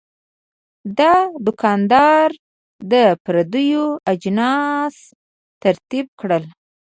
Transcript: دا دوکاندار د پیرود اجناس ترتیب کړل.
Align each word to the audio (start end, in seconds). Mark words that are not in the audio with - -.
دا 0.97 1.13
دوکاندار 1.45 2.29
د 2.91 2.93
پیرود 3.23 3.55
اجناس 4.11 4.95
ترتیب 5.63 6.05
کړل. 6.19 6.43